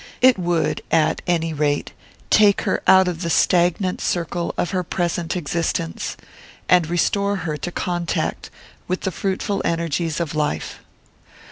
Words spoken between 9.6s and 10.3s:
energies